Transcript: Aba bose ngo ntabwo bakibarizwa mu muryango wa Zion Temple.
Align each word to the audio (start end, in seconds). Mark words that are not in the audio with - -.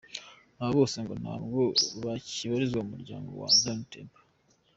Aba 0.59 0.71
bose 0.77 0.97
ngo 1.03 1.13
ntabwo 1.23 1.59
bakibarizwa 2.03 2.79
mu 2.85 2.91
muryango 2.95 3.29
wa 3.41 3.49
Zion 3.59 3.81
Temple. 3.91 4.23